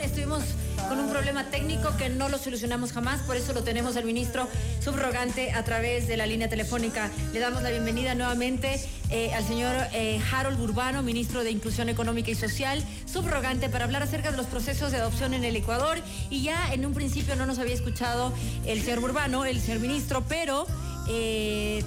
[0.00, 0.42] estuvimos
[0.88, 4.48] con un problema técnico que no lo solucionamos jamás, por eso lo tenemos al ministro
[4.80, 7.10] subrogante a través de la línea telefónica.
[7.32, 12.30] Le damos la bienvenida nuevamente eh, al señor eh, Harold Burbano, ministro de Inclusión Económica
[12.30, 15.98] y Social, subrogante, para hablar acerca de los procesos de adopción en el Ecuador.
[16.30, 18.32] Y ya en un principio no nos había escuchado
[18.64, 20.66] el señor Burbano, el señor ministro, pero...
[21.08, 21.84] Eh,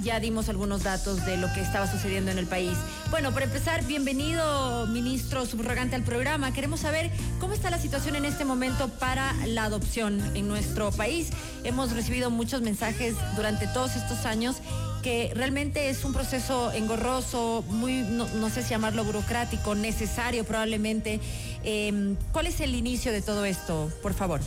[0.00, 2.76] ya dimos algunos datos de lo que estaba sucediendo en el país.
[3.10, 6.52] Bueno, para empezar, bienvenido, ministro subrogante, al programa.
[6.52, 7.10] Queremos saber
[7.40, 11.30] cómo está la situación en este momento para la adopción en nuestro país.
[11.64, 14.56] Hemos recibido muchos mensajes durante todos estos años
[15.02, 21.20] que realmente es un proceso engorroso, muy, no, sé si llamarlo burocrático, necesario probablemente.
[21.64, 24.40] Em, ¿Cuál es el inicio de todo esto, por favor?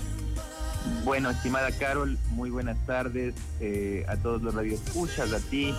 [1.04, 5.74] Bueno, estimada Carol, muy buenas tardes eh, a todos los radioescuchas, a ti.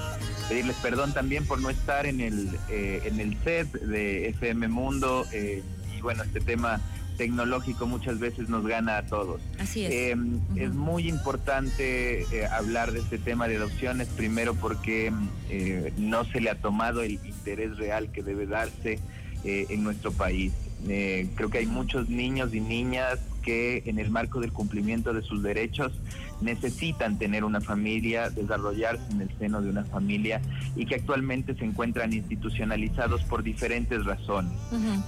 [0.49, 5.27] Pedirles perdón también por no estar en el, eh, en el set de FM Mundo.
[5.33, 5.63] Eh,
[5.97, 6.81] y bueno, este tema
[7.17, 9.41] tecnológico muchas veces nos gana a todos.
[9.59, 10.17] Así es.
[10.57, 15.13] Es muy importante hablar de este tema de adopciones, primero porque
[15.97, 19.01] no se le ha tomado el interés real que debe darse
[19.45, 20.53] en nuestro país.
[20.85, 25.41] creo que hay muchos niños y niñas que en el marco del cumplimiento de sus
[25.43, 25.93] derechos
[26.43, 30.43] necesitan tener una familia, desarrollarse en el seno de una familia
[30.75, 34.59] y que actualmente se encuentran institucionalizados por diferentes razones,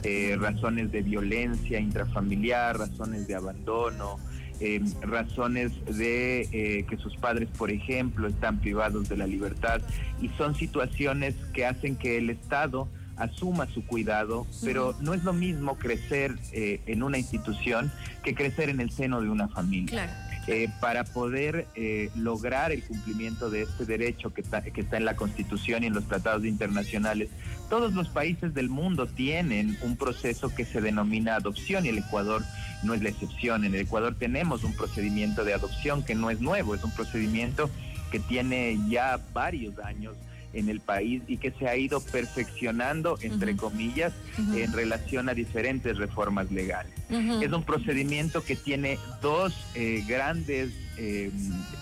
[0.05, 4.19] eh, razones de violencia intrafamiliar, razones de abandono,
[4.61, 9.81] eh, razones de eh, que sus padres, por ejemplo, están privados de la libertad
[10.23, 15.33] y son situaciones que hacen que el Estado asuma su cuidado, pero no es lo
[15.33, 20.25] mismo crecer eh, en una institución que crecer en el seno de una familia.
[20.51, 25.05] Eh, para poder eh, lograr el cumplimiento de este derecho que está, que está en
[25.05, 27.29] la Constitución y en los tratados internacionales,
[27.69, 32.43] todos los países del mundo tienen un proceso que se denomina adopción y el Ecuador
[32.83, 33.67] no es la excepción.
[33.67, 37.69] En el Ecuador tenemos un procedimiento de adopción que no es nuevo, es un procedimiento
[38.11, 40.15] que tiene ya varios años
[40.59, 45.97] en el país y que se ha ido perfeccionando, entre comillas, en relación a diferentes
[45.97, 46.93] reformas legales.
[47.09, 51.31] Es un procedimiento que tiene dos eh, grandes eh,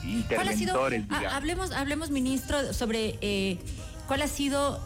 [0.04, 1.04] interventores.
[1.30, 3.16] hablemos, hablemos, ministro, sobre...
[3.20, 3.58] Eh,
[4.06, 4.80] ¿Cuál ha sido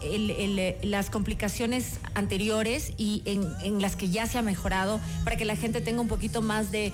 [0.83, 5.83] las complicaciones anteriores y en, las que ya se ha mejorado para que la gente
[5.83, 6.93] tenga un poquito más de,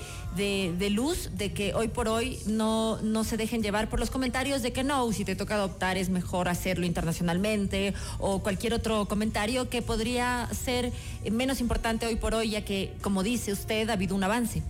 [0.91, 4.73] luz de que hoy por hoy no, no se dejen llevar por los comentarios de
[4.73, 9.81] que no, si te toca adoptar es mejor hacerlo internacionalmente o cualquier otro comentario que
[9.81, 10.93] podría ser
[11.31, 14.63] menos importante hoy por hoy ya que, como dice usted, ha habido un avance?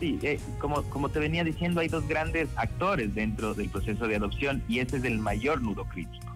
[0.00, 4.16] Sí, eh, como, como te venía diciendo, hay dos grandes actores dentro del proceso de
[4.16, 6.33] adopción y ese es el mayor nudo crítico.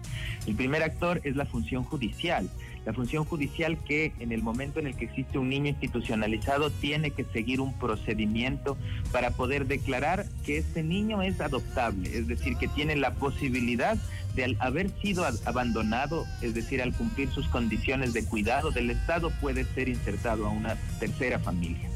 [0.49, 2.49] El primer actor es la función judicial.
[2.89, 7.11] La función judicial que en el momento en el que existe un niño institucionalizado tiene
[7.11, 8.79] que seguir un procedimiento
[9.11, 13.95] para poder declarar que este niño es adoptable, es decir, que tiene la posibilidad
[14.33, 19.29] de al haber sido abandonado, es decir, al cumplir sus condiciones de cuidado del Estado,
[19.39, 21.87] puede ser insertado a una tercera familia.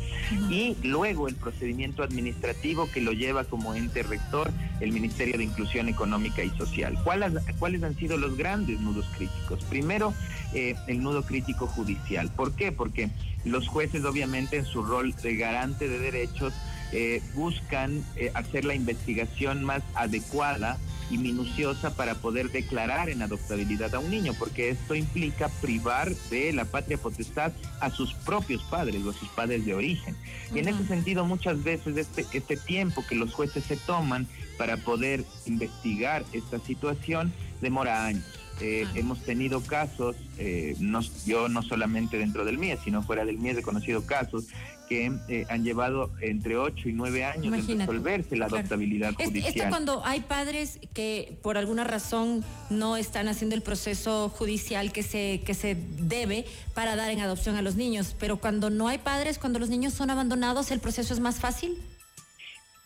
[0.49, 5.89] Y luego el procedimiento administrativo que lo lleva como ente rector el Ministerio de Inclusión
[5.89, 6.97] Económica y Social.
[7.03, 9.63] ¿Cuáles, cuáles han sido los grandes nudos críticos?
[9.65, 10.13] Primero,
[10.53, 12.31] eh, el nudo crítico judicial.
[12.31, 12.71] ¿Por qué?
[12.71, 13.09] Porque
[13.45, 16.53] los jueces, obviamente, en su rol de garante de derechos,
[16.91, 20.77] eh, buscan eh, hacer la investigación más adecuada
[21.09, 26.53] y minuciosa para poder declarar en adoptabilidad a un niño, porque esto implica privar de
[26.53, 27.51] la patria potestad
[27.81, 30.15] a sus propios padres o a sus padres de origen.
[30.53, 34.27] Y en ese sentido, muchas veces este, este tiempo que los jueces se toman
[34.57, 38.42] para poder investigar esta situación demora años.
[38.65, 43.37] Eh, hemos tenido casos, eh, no, yo no solamente dentro del MIE, sino fuera del
[43.37, 44.45] MIE he conocido casos
[44.87, 49.53] que eh, han llevado entre 8 y 9 años en resolverse la adoptabilidad judicial.
[49.53, 55.03] Esto cuando hay padres que por alguna razón no están haciendo el proceso judicial que
[55.03, 58.97] se, que se debe para dar en adopción a los niños, pero cuando no hay
[58.97, 61.77] padres, cuando los niños son abandonados, ¿el proceso es más fácil?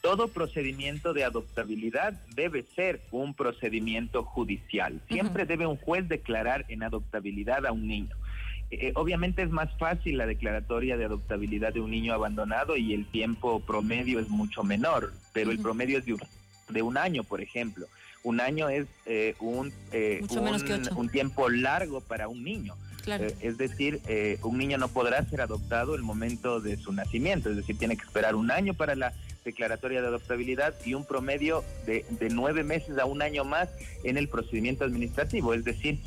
[0.02, 5.02] Todo procedimiento de adoptabilidad debe ser un procedimiento judicial.
[5.10, 8.16] Siempre debe un juez declarar en adoptabilidad a un niño.
[8.70, 13.06] Eh, obviamente es más fácil la declaratoria de adoptabilidad de un niño abandonado y el
[13.06, 16.20] tiempo promedio es mucho menor, pero el promedio es de un,
[16.70, 17.88] de un, año, por ejemplo.
[18.24, 20.22] Un año es eh, un, eh,
[20.96, 22.76] un, tiempo largo para un niño.
[23.40, 24.02] es decir,
[24.44, 28.04] un niño no podrá ser adoptado el momento de su nacimiento, es decir, tiene que
[28.04, 29.14] esperar un año para la
[29.48, 33.70] declaratoria de adoptabilidad y un promedio de, de nueve meses a un año más
[34.04, 35.54] en el procedimiento administrativo.
[35.54, 36.00] Es decir,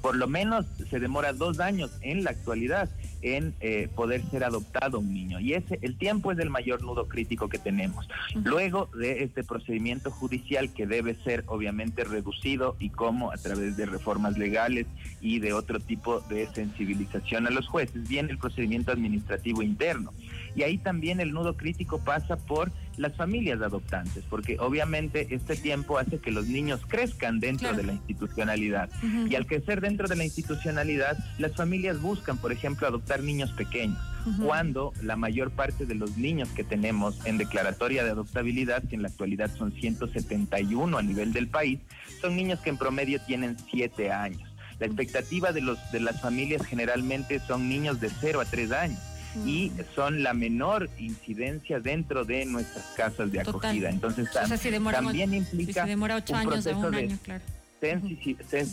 [0.00, 2.88] por lo menos se demora dos años en la actualidad
[3.22, 5.40] en eh, poder ser adoptado un niño.
[5.40, 8.08] Y ese, el tiempo es el mayor nudo crítico que tenemos.
[8.34, 13.84] Luego de este procedimiento judicial que debe ser obviamente reducido y como a través de
[13.84, 14.86] reformas legales
[15.20, 20.14] y de otro tipo de sensibilización a los jueces, viene el procedimiento administrativo interno.
[20.54, 25.98] Y ahí también el nudo crítico pasa por las familias adoptantes, porque obviamente este tiempo
[25.98, 28.90] hace que los niños crezcan dentro de la institucionalidad.
[29.28, 33.98] Y al crecer dentro de la institucionalidad, las familias buscan, por ejemplo, adoptar niños pequeños.
[34.44, 39.02] Cuando la mayor parte de los niños que tenemos en declaratoria de adoptabilidad, que en
[39.02, 41.80] la actualidad son 171 a nivel del país,
[42.20, 44.42] son niños que en promedio tienen 7 años.
[44.78, 48.98] La expectativa de, los, de las familias generalmente son niños de 0 a 3 años
[49.44, 53.88] y son la menor incidencia dentro de nuestras casas de acogida.
[53.88, 57.44] Entonces, también implica demora ocho un años proceso un de claro.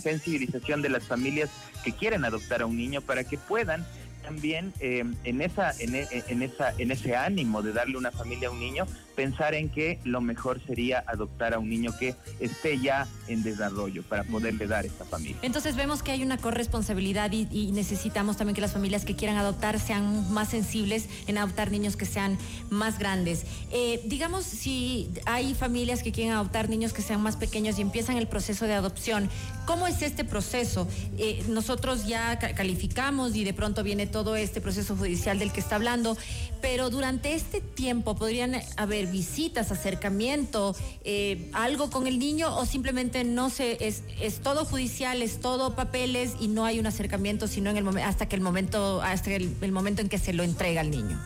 [0.02, 1.50] sensibilización de las familias
[1.84, 3.86] que quieren adoptar a un niño para que puedan
[4.24, 8.50] también eh, en esa en, e, en, esa en ese ánimo de darle una familia
[8.50, 8.86] a un niño
[9.18, 14.04] pensar en que lo mejor sería adoptar a un niño que esté ya en desarrollo
[14.04, 15.38] para poderle dar esta familia.
[15.42, 19.80] Entonces vemos que hay una corresponsabilidad y, necesitamos también que las familias que quieran adoptar
[19.80, 22.38] sean más sensibles en adoptar niños que sean
[22.70, 23.46] más grandes.
[23.72, 28.18] Eh, digamos, si hay familias que quieren adoptar niños que sean más pequeños y empiezan
[28.18, 29.30] el proceso de adopción,
[29.66, 30.88] ¿cómo es este proceso?
[31.18, 35.76] Eh, nosotros ya calificamos y de pronto viene todo este proceso judicial del que está
[35.76, 36.16] hablando,
[36.62, 43.24] pero durante este tiempo podrían haber visitas, acercamiento, eh, algo con el niño o simplemente
[43.24, 47.70] no se es, es todo judicial, es todo papeles y no hay un acercamiento sino
[47.70, 50.82] en el momento hasta que el momento hasta el, momento en que se lo entrega
[50.82, 51.20] al niño.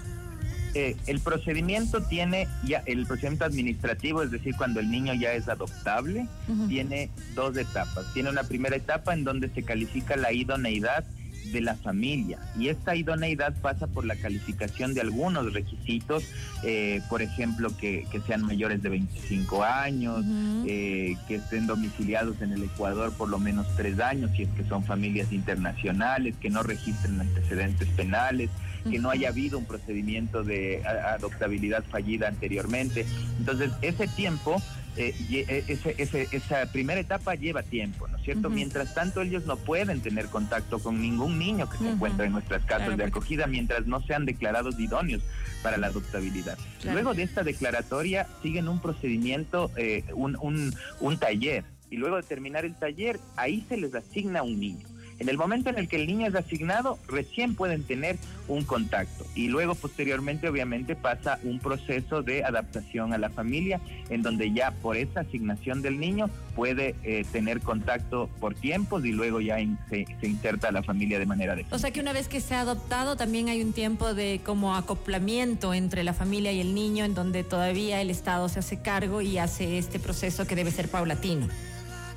[0.73, 5.49] Eh, el procedimiento tiene ya el procedimiento administrativo, es decir, cuando el niño ya es
[5.49, 6.27] adoptable,
[6.69, 8.05] tiene dos etapas.
[8.13, 11.03] Tiene una primera etapa en donde se califica la idoneidad
[11.51, 12.39] de la familia.
[12.57, 16.23] Y esta idoneidad pasa por la calificación de algunos requisitos,
[16.63, 20.23] eh, por ejemplo, que, sean mayores de 25 años,
[20.67, 24.63] eh, que estén domiciliados en el Ecuador por lo menos tres años, si es que
[24.63, 28.49] son familias internacionales, que no registren antecedentes penales,
[28.89, 33.05] que no haya habido un procedimiento de adoptabilidad fallida anteriormente.
[33.39, 34.61] Entonces, ese tiempo
[34.97, 38.49] eh, eh, esa primera etapa lleva tiempo, ¿no es cierto?
[38.49, 42.63] Mientras tanto, ellos no pueden tener contacto con ningún niño que se encuentra en nuestras
[42.65, 45.23] casas de acogida mientras no sean declarados idóneos
[45.63, 46.57] para la adoptabilidad.
[46.83, 52.23] Luego de esta declaratoria siguen un procedimiento, eh, un, un, un taller, y luego de
[52.23, 54.87] terminar el taller, ahí se les asigna un niño.
[55.21, 59.23] En el momento en el que el niño es asignado, recién pueden tener un contacto
[59.35, 63.79] y luego posteriormente obviamente pasa un proceso de adaptación a la familia
[64.09, 69.11] en donde ya por esa asignación del niño puede eh, tener contacto por tiempos y
[69.11, 69.57] luego ya
[69.91, 71.67] se, inserta a la familia de manera de.
[71.69, 74.75] O sea que una vez que se ha adoptado también hay un tiempo de como
[74.75, 79.21] acoplamiento entre la familia y el niño en donde todavía el Estado se hace cargo
[79.21, 81.47] y hace este proceso que debe ser paulatino.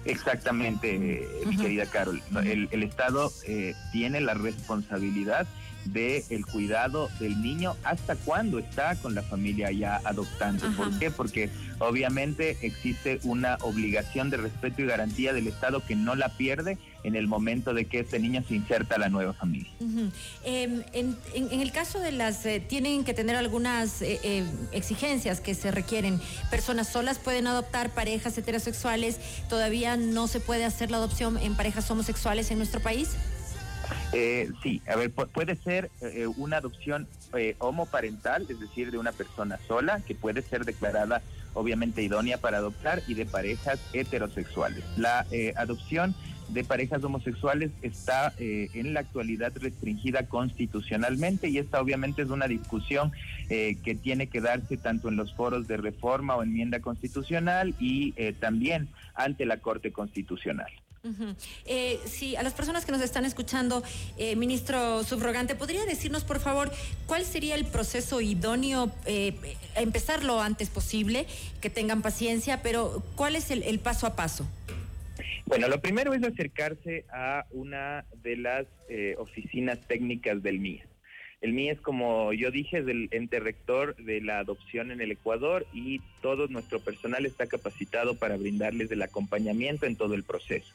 [0.04, 0.98] Exactamente,
[1.46, 2.22] mi querida Carol.
[2.44, 5.46] El, el Estado eh, tiene la responsabilidad
[5.86, 10.66] de el cuidado del niño hasta cuando está con la familia ya adoptante.
[10.70, 11.10] ¿Por qué?
[11.10, 16.78] Porque obviamente existe una obligación de respeto y garantía del Estado que no la pierde
[17.04, 19.70] en el momento de que este niño se inserta a la nueva familia.
[20.42, 25.54] Em, en, el caso de las, eh, tienen que tener algunas eh, eh, exigencias que
[25.54, 26.20] se requieren.
[26.50, 31.90] Personas solas pueden adoptar parejas heterosexuales, todavía no se puede hacer la adopción en parejas
[31.90, 33.10] homosexuales en nuestro país.
[34.16, 39.10] Eh, sí, a ver, puede ser eh, una adopción eh, homoparental, es decir, de una
[39.10, 41.20] persona sola, que puede ser declarada
[41.52, 44.84] obviamente idónea para adoptar, y de parejas heterosexuales.
[44.96, 46.14] La adopción
[46.48, 53.12] de parejas homosexuales está en la actualidad restringida constitucionalmente y esta obviamente es una discusión
[53.48, 58.88] que tiene que darse tanto en los foros de reforma o enmienda constitucional y también
[59.14, 60.72] ante la Corte Constitucional.
[61.66, 63.82] Eh, sí, a las personas que nos están escuchando,
[64.16, 66.70] eh, ministro subrogante, ¿podría decirnos, por favor,
[67.06, 68.90] cuál sería el proceso idóneo?
[69.04, 69.34] Eh,
[69.76, 71.26] empezar lo antes posible,
[71.60, 74.48] que tengan paciencia, pero ¿cuál es el, paso a paso?
[75.44, 78.66] Bueno, lo primero es acercarse a una de las
[79.18, 80.84] oficinas técnicas del MIE.
[81.42, 85.12] El MIE es, como yo dije, es el ente rector de la adopción en el
[85.12, 90.72] Ecuador y todo nuestro personal está capacitado para brindarles el acompañamiento en todo el proceso.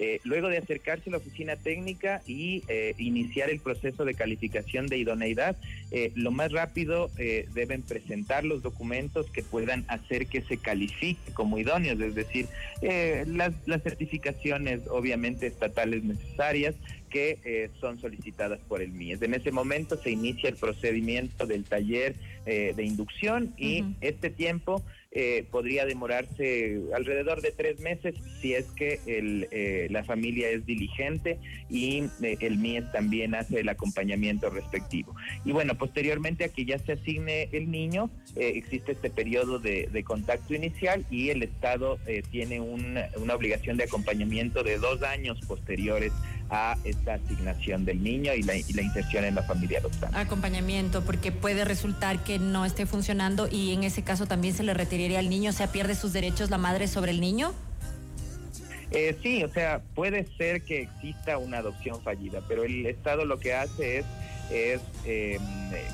[0.00, 4.88] Eh, luego de acercarse a la oficina técnica y eh, iniciar el proceso de calificación
[4.88, 5.56] de idoneidad,
[5.92, 7.12] eh, lo más rápido
[7.54, 12.48] deben presentar los documentos que puedan hacer que se califique como idóneos, es decir,
[13.26, 16.74] las, certificaciones obviamente estatales necesarias,
[17.08, 19.22] que son solicitadas por el MIES.
[19.22, 22.14] En ese momento se inicia el procedimiento del taller
[22.50, 28.64] eh, de inducción y este tiempo eh, podría demorarse alrededor de tres meses si es
[28.72, 31.38] que el, la familia es diligente
[31.68, 35.14] y el MIES también hace el acompañamiento respectivo.
[35.44, 40.54] Y bueno, posteriormente a que ya se asigne el niño, existe este periodo de, contacto
[40.54, 41.98] inicial y el Estado
[42.30, 46.12] tiene una obligación de acompañamiento de dos años posteriores
[46.50, 50.16] a esta asignación del niño y la, inserción en la familia adoptante.
[50.16, 54.74] Acompañamiento, porque puede resultar que no esté funcionando y en ese caso también se le
[54.74, 57.52] retiraría al niño, o sea, pierde sus derechos la madre sobre el niño.
[58.90, 63.38] Eh, sí, o sea, puede ser que exista una adopción fallida, pero el Estado lo
[63.38, 64.06] que hace es
[64.50, 65.42] es em,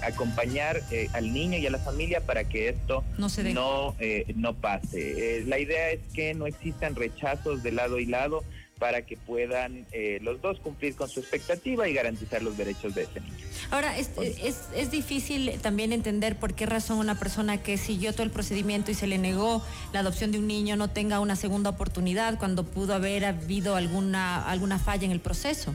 [0.02, 4.54] acompañar eh, al niño y a la familia para que esto no, no, eh, no
[4.54, 5.42] pase.
[5.46, 8.44] la idea es que no existan rechazos de lado y lado,
[8.84, 13.04] para que puedan eh, los dos cumplir con su expectativa y garantizar los derechos de
[13.04, 13.34] ese niño.
[13.70, 18.24] Ahora, es, es, es, difícil también entender por qué razón una persona que siguió todo
[18.24, 19.64] el procedimiento y se le negó
[19.94, 24.46] la adopción de un niño no tenga una segunda oportunidad cuando pudo haber habido alguna,
[24.46, 25.74] alguna falla en el proceso.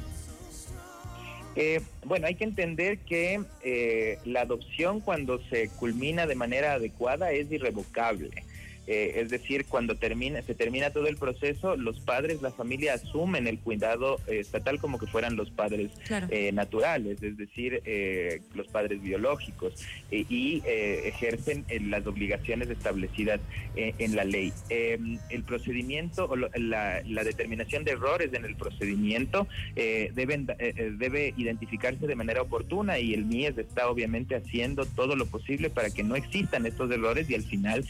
[1.55, 7.31] Eh, bueno, hay que entender que eh, la adopción cuando se culmina de manera adecuada
[7.31, 8.29] es irrevocable.
[8.89, 13.45] Eh, es decir, cuando termina, se termina todo el proceso, los padres, la familia asumen
[13.45, 15.91] el cuidado eh, estatal como que fueran los padres
[16.31, 17.83] eh, naturales, es decir,
[18.55, 19.75] los padres biológicos,
[20.09, 23.39] y ejercen las obligaciones establecidas
[23.75, 24.51] en la ley.
[24.69, 30.47] Em, el procedimiento o la, determinación de errores en el procedimiento deben,
[30.97, 35.91] debe identificarse de manera oportuna y el MIES está obviamente haciendo todo lo posible para
[35.91, 37.85] que no existan estos errores y al final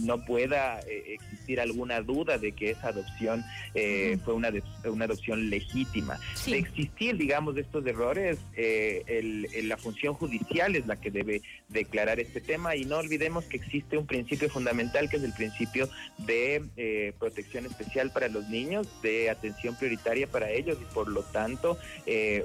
[0.00, 3.42] no pueda eh, existir alguna duda de que esa adopción
[3.74, 4.52] eh, fue una,
[4.84, 6.20] una adopción legítima.
[6.44, 12.42] De existir, digamos, estos errores, eh, la función judicial es la que debe declarar este
[12.42, 17.64] tema y no olvidemos que existe un principio fundamental que es el principio de protección
[17.64, 21.78] especial para los niños, de atención prioritaria para ellos y por lo tanto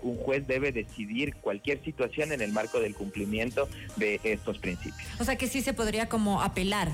[0.01, 5.07] un juez debe decidir cualquier situación en el marco del cumplimiento de estos principios.
[5.19, 6.89] O sea que sí se podría como apelar.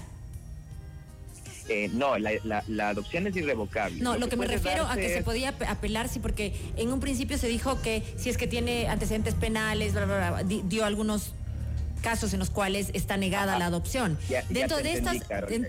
[1.69, 4.01] Eh, no, la, adopción es irrevocable.
[4.01, 7.37] No, lo, que, me refiero a que se podía apelar, sí, porque en un principio
[7.37, 9.93] se dijo que si es que tiene antecedentes penales,
[10.65, 11.33] dio algunos
[12.01, 14.17] casos en los cuales está negada la adopción.
[14.49, 15.17] dentro de estas,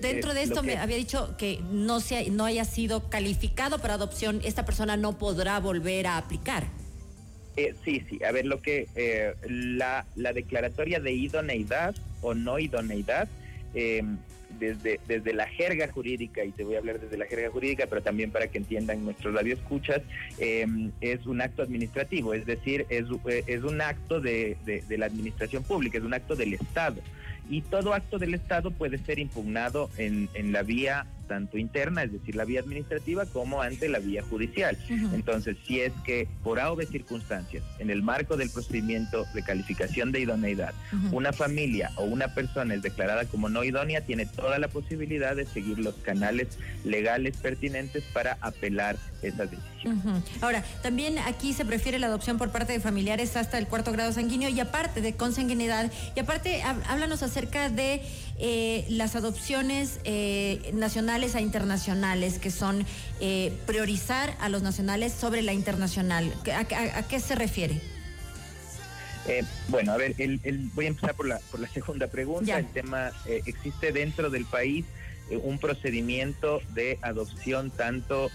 [0.01, 4.41] dentro de esto me había dicho que no se no haya sido calificado para adopción,
[4.43, 6.65] esta persona no podrá volver a aplicar.
[7.57, 8.23] Eh, sí, sí.
[8.25, 13.29] A ver, lo que eh, la, la declaratoria de idoneidad o no idoneidad
[13.75, 14.03] eh,
[14.59, 18.03] desde, desde la jerga jurídica, y te voy a hablar desde la jerga jurídica, pero
[18.03, 20.03] también para que entiendan nuestros radioescuchas,
[20.39, 20.67] eh,
[21.01, 25.63] es un acto administrativo, es decir, es, eh, es un acto de, de, la administración
[25.63, 27.01] pública, es un acto del Estado.
[27.49, 32.11] Y todo acto del Estado puede ser impugnado en, en la vía tanto interna, es
[32.11, 34.77] decir, la vía administrativa, como ante la vía judicial.
[35.15, 40.21] Entonces, si es que por A circunstancias, en el marco del procedimiento de calificación de
[40.21, 40.75] idoneidad,
[41.13, 45.47] una familia o una persona es declarada como no idónea, tiene toda la posibilidad de
[45.47, 50.25] seguir los canales legales pertinentes para apelar esa decisión.
[50.41, 54.13] Ahora, también aquí se prefiere la adopción por parte de familiares hasta el cuarto grado
[54.13, 58.03] sanguíneo y aparte de consanguinidad, y aparte háblanos acerca de
[58.43, 62.87] eh, las adopciones eh, nacionales a internacionales, que son
[63.21, 66.33] eh, priorizar a los nacionales sobre la internacional.
[66.55, 67.81] ¿A, qué se refiere?
[69.69, 70.17] bueno, a ver,
[70.75, 72.59] voy a empezar por la, por la segunda pregunta.
[72.59, 74.87] El tema, ¿existe dentro del país
[75.45, 78.31] un procedimiento de adopción tanto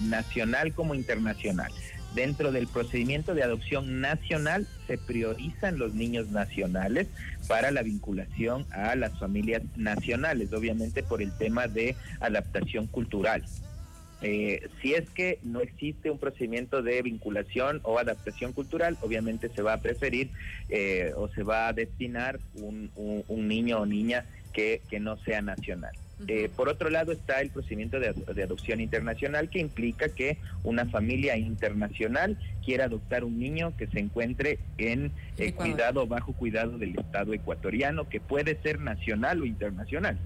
[0.00, 1.70] nacional como internacional?
[2.18, 7.06] Dentro del procedimiento de adopción nacional se priorizan los niños nacionales
[7.46, 13.44] para la vinculación a las familias nacionales, obviamente por el tema de adaptación cultural.
[14.20, 19.62] Eh, si es que no existe un procedimiento de vinculación o adaptación cultural, obviamente se
[19.62, 20.30] va a preferir
[20.70, 22.90] eh, o se va a destinar un,
[23.28, 25.94] niño o niña que, que no sea nacional.
[26.26, 28.08] Eh, por otro lado está el procedimiento de,
[28.42, 34.58] adopción internacional que implica que una familia internacional quiera adoptar un niño que se encuentre
[34.78, 40.18] en eh, cuidado bajo cuidado del Estado ecuatoriano, que puede ser nacional o internacional.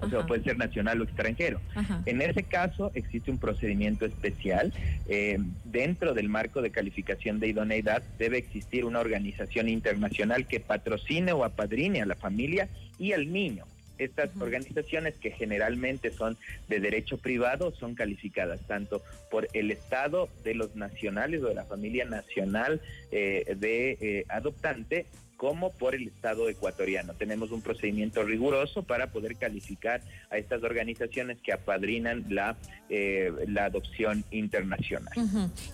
[0.00, 1.60] o sea, puede ser nacional o extranjero.
[2.06, 4.72] En ese caso existe un procedimiento especial.
[5.08, 11.32] Eh, dentro del marco de calificación de idoneidad debe existir una organización internacional que patrocine
[11.32, 13.64] o apadrine a la familia y al niño.
[13.98, 16.36] Estas organizaciones que generalmente son
[16.68, 21.64] de derecho privado son calificadas tanto por el Estado de los nacionales o de la
[21.64, 25.06] familia nacional eh, de eh, adoptante
[25.44, 27.12] como por el Estado ecuatoriano.
[27.12, 32.56] Tenemos un procedimiento riguroso para poder calificar a estas organizaciones que apadrinan la,
[32.88, 35.12] eh, la adopción internacional.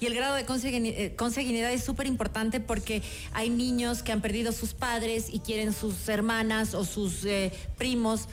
[0.01, 3.01] Y el grado de eh, consanguinidad es súper importante porque
[3.33, 8.29] hay niños que han perdido sus padres y quieren sus hermanas o sus eh, primos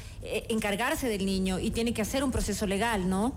[0.49, 3.35] encargarse del niño y tiene que hacer un proceso legal, ¿no?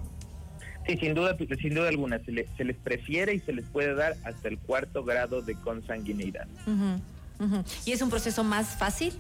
[0.87, 4.49] Sí, sin duda, sin duda alguna, se, les prefiere y se les puede dar hasta
[4.49, 6.49] el cuarto grado de consanguinidad.
[7.85, 9.13] ¿Y es un proceso más fácil?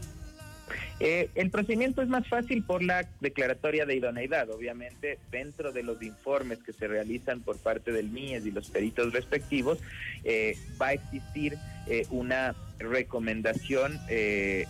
[1.00, 4.50] Eh, el procedimiento es más fácil por la declaratoria de idoneidad.
[4.50, 9.12] Obviamente, dentro de los informes que se realizan por parte del MIES y los peritos
[9.12, 9.78] respectivos,
[10.24, 14.68] eh, va a existir eh, una recomendación de,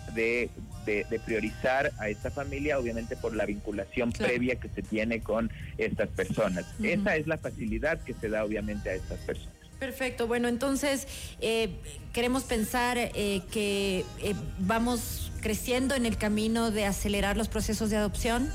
[1.24, 6.64] priorizar a esta familia, obviamente por la vinculación previa que se tiene con estas personas.
[6.82, 9.59] Esa es la facilidad que se da, obviamente, a estas personas.
[9.80, 11.08] Perfecto, bueno, entonces
[11.40, 11.70] eh,
[12.12, 17.96] queremos pensar eh, que eh, vamos creciendo en el camino de acelerar los procesos de
[17.96, 18.50] adopción.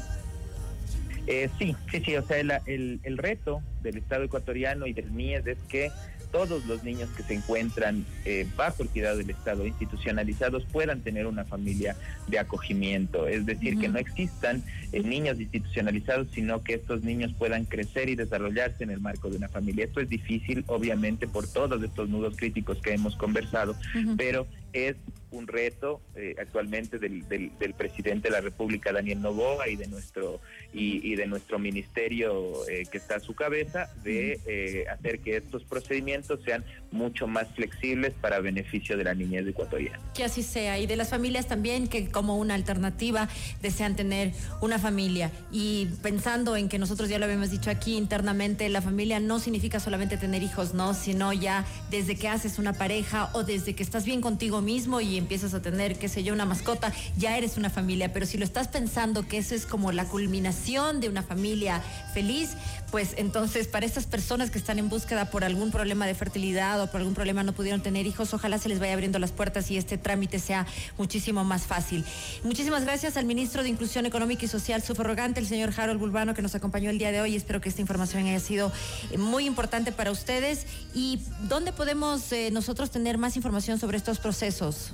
[1.25, 5.57] sí, sí, sí, o sea, el, el, reto del Estado ecuatoriano y del MIES es
[5.67, 5.91] que
[6.35, 11.27] todos los niños que se encuentran eh, bajo el cuidado del Estado institucionalizados puedan tener
[11.27, 11.95] una familia
[12.27, 13.25] de acogimiento.
[13.29, 14.61] Es decir, que no existan
[14.91, 19.37] eh, niños institucionalizados, sino que estos niños puedan crecer y desarrollarse en el marco de
[19.37, 19.85] una familia.
[19.85, 23.73] Esto es difícil, obviamente, por todos estos nudos críticos que hemos conversado,
[24.17, 24.45] pero
[24.75, 24.97] es
[25.31, 30.39] un reto eh, actualmente del, del, presidente de la República, Daniel Novoa, y de nuestro,
[30.73, 35.63] y, de nuestro ministerio eh, que está a su cabeza, de eh, hacer que estos
[35.63, 36.63] procedimientos sean
[36.95, 39.99] mucho más flexibles para beneficio de la niñez ecuatoriana.
[40.13, 43.29] Que así sea, y de las familias también que como una alternativa
[43.61, 45.31] desean tener una familia.
[45.51, 49.79] Y pensando en que nosotros ya lo habíamos dicho aquí internamente, la familia no significa
[49.79, 54.05] solamente tener hijos, no, sino ya desde que haces una pareja o desde que estás
[54.05, 57.69] bien contigo mismo y empiezas a tener, qué sé yo, una mascota, ya eres una
[57.69, 58.13] familia.
[58.13, 61.81] Pero si lo estás pensando que eso es como la culminación de una familia
[62.13, 62.55] feliz,
[62.91, 67.01] pues entonces para estas personas que están en búsqueda por algún problema de fertilidad por
[67.01, 69.97] algún problema no pudieron tener hijos, ojalá se les vaya abriendo las puertas y este
[69.97, 70.65] trámite sea
[70.97, 72.03] muchísimo más fácil.
[72.43, 76.33] Muchísimas gracias al ministro de Inclusión Económica y Social, su prorrogante, el señor Harold Bulbano,
[76.33, 77.35] que nos acompañó el día de hoy.
[77.35, 78.71] Espero que esta información haya sido
[79.11, 80.65] eh, muy importante para ustedes.
[80.93, 84.91] ¿Y dónde podemos eh, nosotros tener más información sobre estos procesos?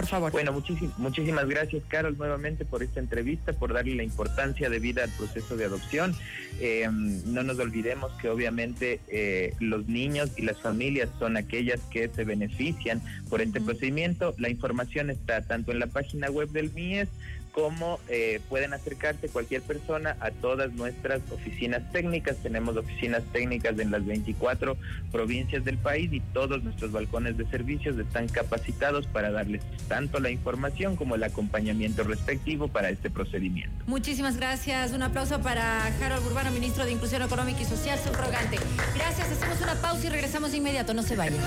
[0.00, 0.32] Por favor.
[0.32, 0.52] Bueno,
[0.96, 5.66] muchísimas gracias, Carol, nuevamente por esta entrevista, por darle la importancia debida al proceso de
[5.66, 6.14] adopción.
[6.58, 12.08] Eh, no nos olvidemos que obviamente eh, los niños y las familias son aquellas que
[12.08, 14.34] se benefician por este procedimiento.
[14.38, 17.08] La información está tanto en la página web del MIES
[17.52, 22.36] cómo eh, pueden acercarse cualquier persona a todas nuestras oficinas técnicas.
[22.36, 24.76] Tenemos oficinas técnicas en las 24
[25.10, 30.30] provincias del país y todos nuestros balcones de servicios están capacitados para darles tanto la
[30.30, 33.84] información como el acompañamiento respectivo para este procedimiento.
[33.86, 34.92] Muchísimas gracias.
[34.92, 38.58] Un aplauso para Harold Urbano, ministro de Inclusión Económica y Social, subrogante.
[38.94, 39.30] Gracias.
[39.30, 40.94] Hacemos una pausa y regresamos de inmediato.
[40.94, 41.40] No se vayan.